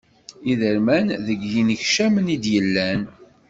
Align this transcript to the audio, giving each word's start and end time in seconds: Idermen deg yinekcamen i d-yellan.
Idermen 0.51 1.05
deg 1.27 1.39
yinekcamen 1.51 2.33
i 2.35 2.37
d-yellan. 2.43 3.01